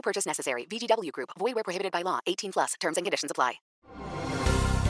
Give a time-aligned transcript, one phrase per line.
[0.00, 0.64] No purchase necessary.
[0.70, 1.30] VGW Group.
[1.38, 2.20] Void where prohibited by law.
[2.26, 2.74] 18 plus.
[2.80, 3.60] Terms and conditions apply.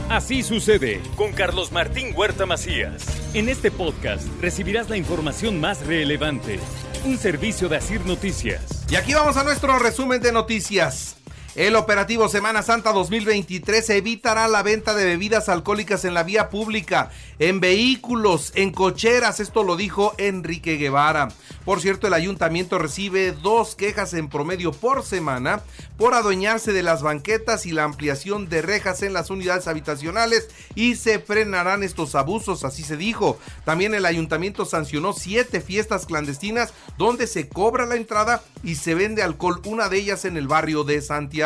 [0.09, 3.07] Así sucede con Carlos Martín Huerta Macías.
[3.33, 6.59] En este podcast recibirás la información más relevante.
[7.05, 8.87] Un servicio de Asir Noticias.
[8.91, 11.20] Y aquí vamos a nuestro resumen de noticias.
[11.57, 17.11] El operativo Semana Santa 2023 evitará la venta de bebidas alcohólicas en la vía pública,
[17.41, 19.41] en vehículos, en cocheras.
[19.41, 21.31] Esto lo dijo Enrique Guevara.
[21.65, 25.61] Por cierto, el ayuntamiento recibe dos quejas en promedio por semana
[25.97, 30.95] por adueñarse de las banquetas y la ampliación de rejas en las unidades habitacionales y
[30.95, 33.39] se frenarán estos abusos, así se dijo.
[33.65, 39.25] También el ayuntamiento sancionó siete fiestas clandestinas donde se cobra la entrada y se vende
[39.25, 41.40] alcohol, una de ellas en el barrio de Santiago.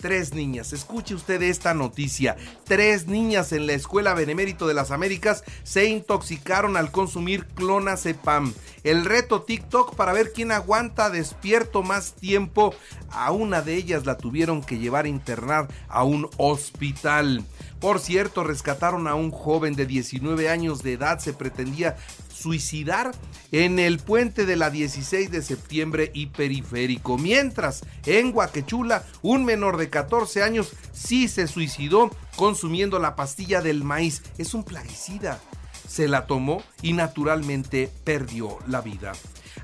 [0.00, 2.36] Tres niñas, escuche usted esta noticia.
[2.64, 8.54] Tres niñas en la Escuela Benemérito de las Américas se intoxicaron al consumir clonazepam.
[8.82, 12.74] El reto TikTok para ver quién aguanta despierto más tiempo.
[13.10, 17.44] A una de ellas la tuvieron que llevar a internar a un hospital.
[17.80, 21.18] Por cierto, rescataron a un joven de 19 años de edad.
[21.18, 21.96] Se pretendía
[22.32, 23.12] suicidar
[23.52, 27.16] en el puente de la 16 de septiembre y periférico.
[27.16, 33.82] Mientras, en Guaquechula, un menor de 14 años sí se suicidó consumiendo la pastilla del
[33.82, 34.22] maíz.
[34.36, 35.40] Es un plaguicida.
[35.88, 39.12] Se la tomó y naturalmente perdió la vida.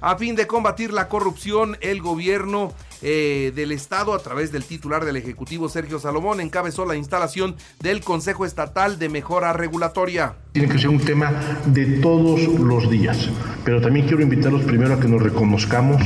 [0.01, 5.05] A fin de combatir la corrupción, el gobierno eh, del Estado, a través del titular
[5.05, 10.37] del Ejecutivo Sergio Salomón, encabezó la instalación del Consejo Estatal de Mejora Regulatoria.
[10.53, 11.33] Tiene que ser un tema
[11.67, 13.29] de todos los días,
[13.65, 16.03] pero también quiero invitarlos primero a que nos reconozcamos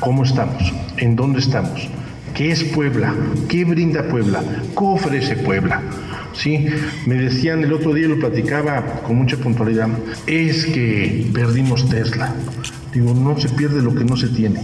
[0.00, 1.88] cómo estamos, en dónde estamos,
[2.34, 3.14] qué es Puebla,
[3.48, 4.42] qué brinda Puebla,
[4.76, 5.82] qué ofrece Puebla.
[6.34, 6.66] Sí,
[7.06, 9.88] me decían el otro día, lo platicaba con mucha puntualidad,
[10.26, 12.34] es que perdimos Tesla.
[12.94, 14.62] Digo, no se pierde lo que no se tiene.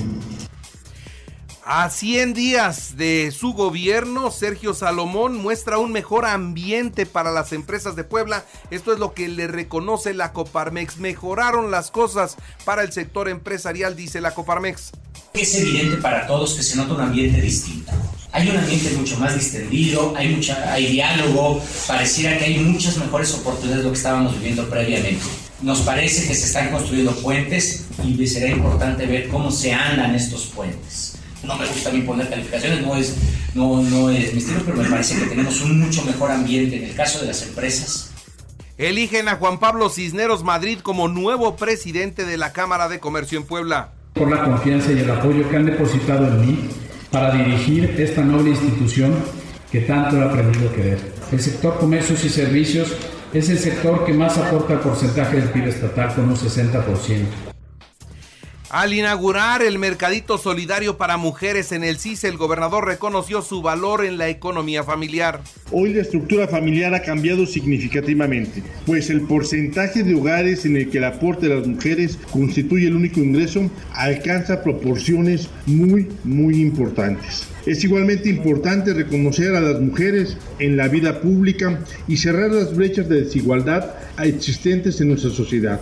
[1.64, 7.96] A 100 días de su gobierno, Sergio Salomón muestra un mejor ambiente para las empresas
[7.96, 8.44] de Puebla.
[8.70, 10.98] Esto es lo que le reconoce la Coparmex.
[10.98, 14.92] Mejoraron las cosas para el sector empresarial, dice la Coparmex.
[15.34, 17.92] Es evidente para todos que se nota un ambiente distinto.
[18.32, 23.34] Hay un ambiente mucho más distendido, hay, mucha, hay diálogo, pareciera que hay muchas mejores
[23.34, 25.24] oportunidades de lo que estábamos viviendo previamente.
[25.62, 30.47] Nos parece que se están construyendo puentes y será importante ver cómo se andan estos
[30.47, 31.19] puentes.
[31.43, 33.15] No me gusta a mí poner calificaciones, no es,
[33.54, 36.84] no, no es mi estilo, pero me parece que tenemos un mucho mejor ambiente en
[36.84, 38.10] el caso de las empresas.
[38.78, 43.44] Eligen a Juan Pablo Cisneros Madrid como nuevo presidente de la Cámara de Comercio en
[43.44, 43.93] Puebla.
[44.15, 46.59] Por la confianza y el apoyo que han depositado en mí
[47.10, 49.15] para dirigir esta noble institución
[49.70, 50.99] que tanto he aprendido a querer.
[51.31, 52.88] El sector comercios y servicios
[53.32, 57.50] es el sector que más aporta porcentaje del PIB estatal con un 60%.
[58.70, 64.04] Al inaugurar el mercadito solidario para mujeres en el CIS, el gobernador reconoció su valor
[64.04, 65.41] en la economía familiar.
[65.72, 70.98] Hoy la estructura familiar ha cambiado significativamente, pues el porcentaje de hogares en el que
[70.98, 77.48] el aporte de las mujeres constituye el único ingreso alcanza proporciones muy, muy importantes.
[77.66, 83.08] Es igualmente importante reconocer a las mujeres en la vida pública y cerrar las brechas
[83.08, 85.81] de desigualdad existentes en nuestra sociedad.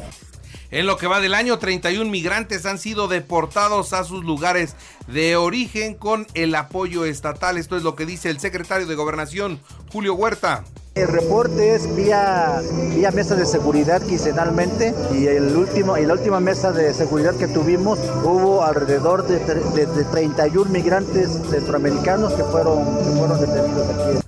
[0.70, 5.36] En lo que va del año, 31 migrantes han sido deportados a sus lugares de
[5.36, 7.56] origen con el apoyo estatal.
[7.56, 10.64] Esto es lo que dice el secretario de Gobernación, Julio Huerta.
[10.94, 12.60] El reporte es vía,
[12.94, 17.46] vía mesa de seguridad quincenalmente y el último, en la última mesa de seguridad que
[17.46, 24.27] tuvimos hubo alrededor de, de, de 31 migrantes centroamericanos que fueron, que fueron detenidos aquí.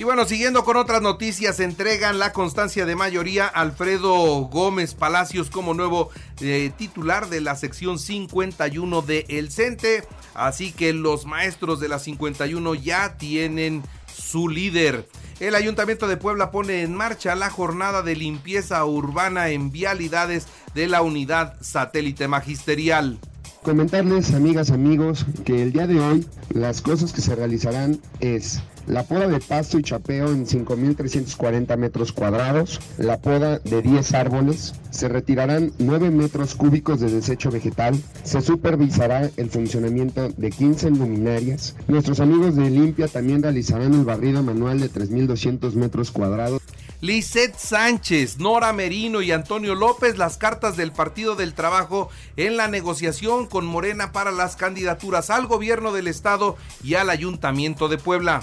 [0.00, 4.14] Y bueno, siguiendo con otras noticias, entregan la constancia de mayoría Alfredo
[4.46, 6.08] Gómez Palacios como nuevo
[6.40, 10.04] eh, titular de la sección 51 de El Cente.
[10.32, 15.06] Así que los maestros de la 51 ya tienen su líder.
[15.38, 20.88] El Ayuntamiento de Puebla pone en marcha la jornada de limpieza urbana en vialidades de
[20.88, 23.18] la unidad satélite magisterial.
[23.62, 29.04] Comentarles, amigas, amigos, que el día de hoy las cosas que se realizarán es la
[29.04, 35.08] poda de pasto y chapeo en 5.340 metros cuadrados, la poda de 10 árboles, se
[35.08, 41.76] retirarán 9 metros cúbicos de desecho vegetal, se supervisará el funcionamiento de 15 luminarias.
[41.86, 46.60] Nuestros amigos de Limpia también realizarán el barrido manual de 3.200 metros cuadrados.
[47.00, 52.68] Lisette Sánchez, Nora Merino y Antonio López las cartas del Partido del Trabajo en la
[52.68, 58.42] negociación con Morena para las candidaturas al gobierno del estado y al ayuntamiento de Puebla.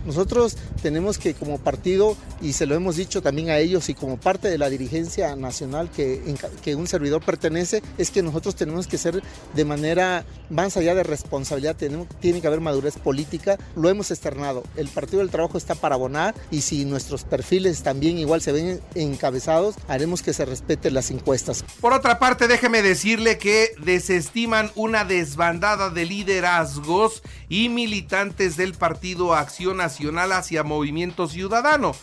[0.05, 4.17] Nosotros tenemos que como partido, y se lo hemos dicho también a ellos y como
[4.17, 6.21] parte de la dirigencia nacional que,
[6.75, 9.21] un servidor pertenece, es que nosotros tenemos que ser
[9.53, 14.63] de manera más allá de responsabilidad, tenemos, tiene que haber madurez política, lo hemos externado.
[14.75, 18.81] El Partido del Trabajo está para abonar y si nuestros perfiles también igual se ven
[18.95, 21.63] encabezados, haremos que se respeten las encuestas.
[21.79, 29.35] Por otra parte, déjeme decirle que desestiman una desbandada de liderazgos y militantes del Partido
[29.35, 29.90] Acción Nacional
[30.31, 31.93] hacia Movimiento Ciudadano.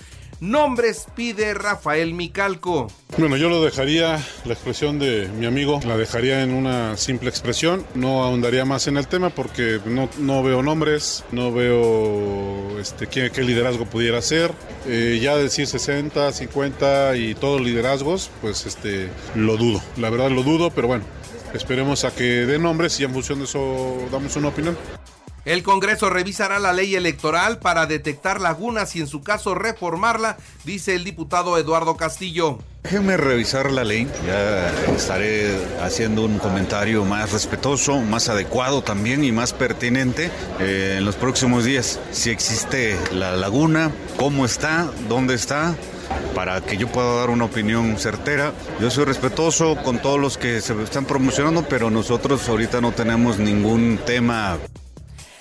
[0.41, 2.87] Nombres pide Rafael Micalco.
[3.17, 7.85] Bueno, yo lo dejaría, la expresión de mi amigo, la dejaría en una simple expresión.
[7.97, 13.33] No ahondaría más en el tema porque no, no veo nombres, no veo este, qué,
[13.33, 14.53] qué liderazgo pudiera ser.
[14.87, 19.83] Eh, ya decir 60, 50 y todos liderazgos, pues este, lo dudo.
[19.97, 21.05] La verdad lo dudo, pero bueno,
[21.53, 24.77] esperemos a que dé nombres y en función de eso damos una opinión.
[25.49, 30.37] El Congreso revisará la ley electoral para detectar lagunas y en su caso reformarla,
[30.67, 32.59] dice el diputado Eduardo Castillo.
[32.83, 39.33] Déjenme revisar la ley, ya estaré haciendo un comentario más respetuoso, más adecuado también y
[39.33, 40.31] más pertinente
[40.61, 41.99] eh, en los próximos días.
[42.13, 45.75] Si existe la laguna, cómo está, dónde está,
[46.35, 48.53] para que yo pueda dar una opinión certera.
[48.83, 53.39] Yo soy respetuoso con todos los que se están promocionando, pero nosotros ahorita no tenemos
[53.39, 54.59] ningún tema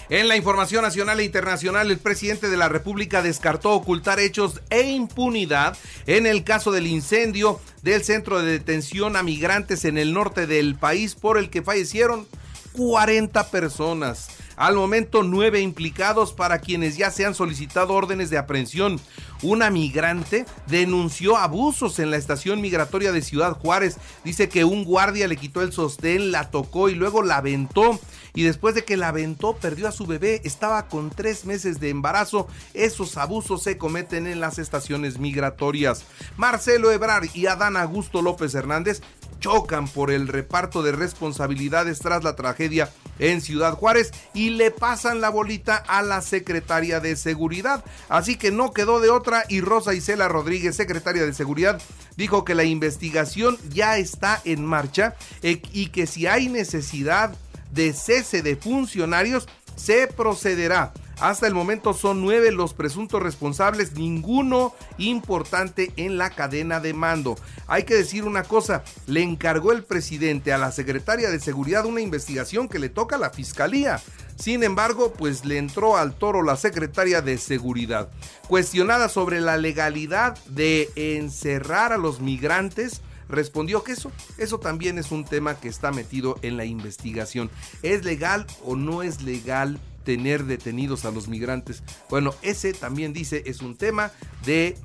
[0.09, 4.83] en la información nacional e internacional, el presidente de la República descartó ocultar hechos e
[4.83, 10.47] impunidad en el caso del incendio del centro de detención a migrantes en el norte
[10.47, 12.25] del país por el que fallecieron
[12.71, 14.29] 40 personas.
[14.57, 18.99] Al momento, nueve implicados para quienes ya se han solicitado órdenes de aprehensión.
[19.43, 23.97] Una migrante denunció abusos en la estación migratoria de Ciudad Juárez.
[24.23, 27.99] Dice que un guardia le quitó el sostén, la tocó y luego la aventó.
[28.33, 30.41] Y después de que la aventó, perdió a su bebé.
[30.43, 32.47] Estaba con tres meses de embarazo.
[32.73, 36.03] Esos abusos se cometen en las estaciones migratorias.
[36.35, 39.01] Marcelo Ebrar y Adán Augusto López Hernández
[39.39, 45.21] chocan por el reparto de responsabilidades tras la tragedia en Ciudad Juárez y le pasan
[45.21, 47.83] la bolita a la secretaria de Seguridad.
[48.09, 51.81] Así que no quedó de otra y Rosa Isela Rodríguez, secretaria de Seguridad,
[52.15, 57.35] dijo que la investigación ya está en marcha eh, y que si hay necesidad
[57.71, 60.93] de cese de funcionarios, se procederá.
[61.19, 67.35] Hasta el momento son nueve los presuntos responsables, ninguno importante en la cadena de mando.
[67.65, 72.01] Hay que decir una cosa, le encargó el presidente a la secretaria de Seguridad una
[72.01, 73.99] investigación que le toca a la Fiscalía.
[74.35, 78.09] Sin embargo, pues le entró al toro la secretaria de Seguridad.
[78.47, 85.11] Cuestionada sobre la legalidad de encerrar a los migrantes, respondió que eso, eso también es
[85.11, 87.49] un tema que está metido en la investigación.
[87.81, 91.83] ¿Es legal o no es legal tener detenidos a los migrantes?
[92.09, 94.09] Bueno, ese también dice es un tema
[94.45, 94.77] de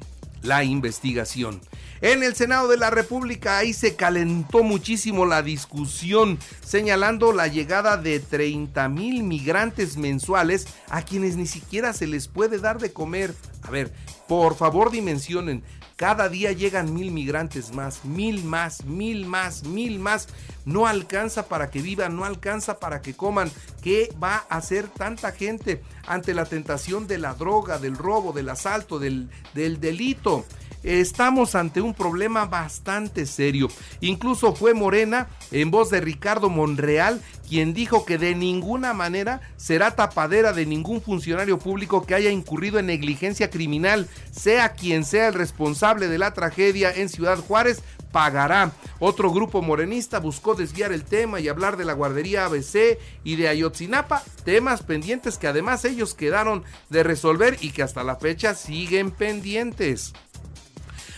[0.42, 1.60] la investigación.
[2.00, 7.96] En el Senado de la República ahí se calentó muchísimo la discusión, señalando la llegada
[7.96, 13.32] de 30 mil migrantes mensuales a quienes ni siquiera se les puede dar de comer.
[13.62, 13.92] A ver,
[14.26, 15.62] por favor dimensionen,
[15.96, 20.28] cada día llegan mil migrantes más, mil más, mil más, mil más.
[20.64, 23.50] No alcanza para que vivan, no alcanza para que coman.
[23.82, 28.48] ¿Qué va a hacer tanta gente ante la tentación de la droga, del robo, del
[28.48, 30.44] asalto, del, del delito?
[30.82, 33.68] Estamos ante un problema bastante serio.
[34.00, 39.94] Incluso fue Morena, en voz de Ricardo Monreal, quien dijo que de ninguna manera será
[39.94, 45.34] tapadera de ningún funcionario público que haya incurrido en negligencia criminal, sea quien sea el
[45.34, 48.72] responsable de la tragedia en Ciudad Juárez, pagará.
[49.00, 53.48] Otro grupo morenista buscó desviar el tema y hablar de la guardería ABC y de
[53.48, 59.10] Ayotzinapa, temas pendientes que además ellos quedaron de resolver y que hasta la fecha siguen
[59.10, 60.12] pendientes.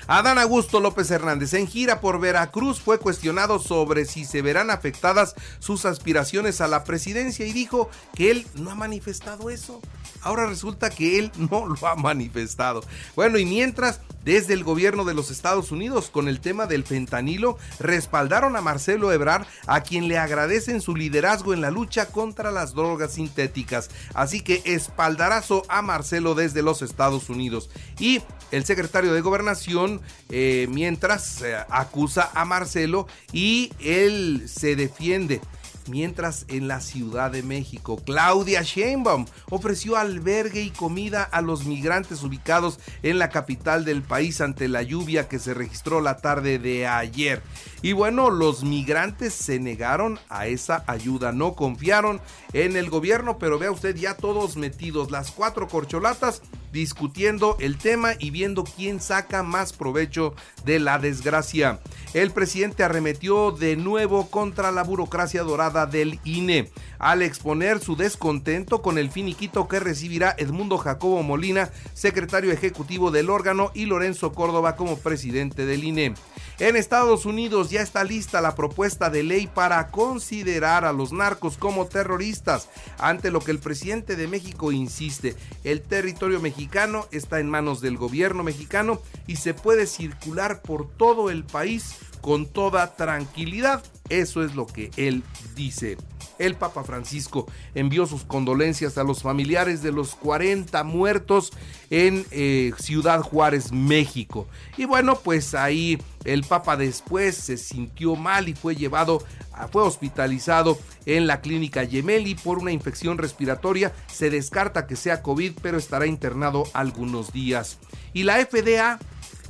[0.07, 5.35] Adán Augusto López Hernández, en gira por Veracruz, fue cuestionado sobre si se verán afectadas
[5.61, 9.81] sus aspiraciones a la presidencia y dijo que él no ha manifestado eso.
[10.21, 12.83] Ahora resulta que él no lo ha manifestado.
[13.17, 17.59] Bueno, y mientras desde el gobierno de los Estados Unidos con el tema del fentanilo
[17.79, 22.75] respaldaron a Marcelo Ebrard, a quien le agradecen su liderazgo en la lucha contra las
[22.75, 23.91] drogas sintéticas.
[24.15, 27.71] Así que espaldarazo a Marcelo desde los Estados Unidos.
[27.99, 30.01] Y el secretario de Gobernación,
[30.31, 35.41] eh, mientras eh, acusa a Marcelo y él se defiende
[35.89, 42.23] mientras en la Ciudad de México, Claudia Sheinbaum ofreció albergue y comida a los migrantes
[42.23, 46.87] ubicados en la capital del país ante la lluvia que se registró la tarde de
[46.87, 47.43] ayer.
[47.83, 52.21] Y bueno, los migrantes se negaron a esa ayuda, no confiaron
[52.53, 56.43] en el gobierno, pero vea usted ya todos metidos, las cuatro corcholatas
[56.75, 61.81] discutiendo el tema y viendo quién saca más provecho de la desgracia.
[62.13, 68.83] El presidente arremetió de nuevo contra la burocracia dorada del INE al exponer su descontento
[68.83, 74.75] con el finiquito que recibirá Edmundo Jacobo Molina, secretario ejecutivo del órgano, y Lorenzo Córdoba
[74.75, 76.15] como presidente del INE.
[76.61, 81.59] En Estados Unidos ya está lista la propuesta de ley para considerar a los narcos
[81.59, 86.64] como terroristas, ante lo que el presidente de México insiste, el territorio mexicano
[87.13, 92.47] está en manos del gobierno mexicano y se puede circular por todo el país con
[92.47, 93.83] toda tranquilidad.
[94.09, 95.23] Eso es lo que él
[95.55, 95.97] dice.
[96.39, 101.53] El Papa Francisco envió sus condolencias a los familiares de los 40 muertos
[101.91, 104.47] en eh, Ciudad Juárez, México.
[104.77, 109.23] Y bueno, pues ahí el Papa después se sintió mal y fue llevado,
[109.71, 113.93] fue hospitalizado en la clínica Gemelli por una infección respiratoria.
[114.07, 117.79] Se descarta que sea COVID, pero estará internado algunos días.
[118.13, 118.99] Y la FDA,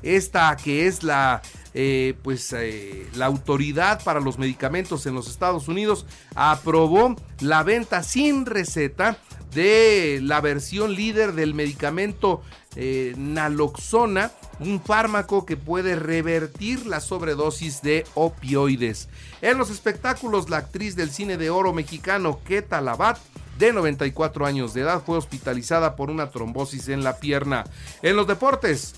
[0.03, 1.43] esta que es la
[1.75, 8.05] eh, pues eh, la autoridad para los medicamentos en los Estados Unidos aprobó la venta
[8.05, 9.19] sin receta
[9.53, 12.43] de la versión líder del medicamento
[12.77, 19.09] eh, naloxona, un fármaco que puede revertir la sobredosis de opioides.
[19.43, 23.19] En los espectáculos, la actriz del cine de oro mexicano Keta Labat
[23.59, 27.65] de 94 años de edad fue hospitalizada por una trombosis en la pierna.
[28.03, 28.95] En los deportes,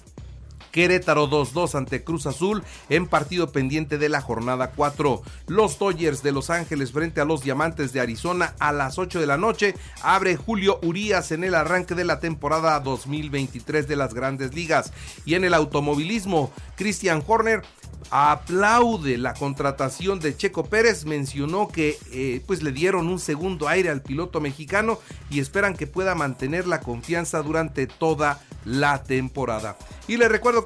[0.76, 5.23] Querétaro 2-2 ante Cruz Azul en partido pendiente de la jornada 4.
[5.47, 9.26] Los Dodgers de Los Ángeles frente a los Diamantes de Arizona a las 8 de
[9.26, 14.52] la noche abre Julio Urías en el arranque de la temporada 2023 de las grandes
[14.54, 14.92] ligas.
[15.25, 17.62] Y en el automovilismo, Christian Horner
[18.11, 23.88] aplaude la contratación de Checo Pérez, mencionó que eh, pues le dieron un segundo aire
[23.90, 24.99] al piloto mexicano
[25.30, 29.76] y esperan que pueda mantener la confianza durante toda la temporada.
[30.09, 30.65] Y le recuerdo que